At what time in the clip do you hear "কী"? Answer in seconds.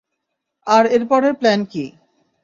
1.71-1.85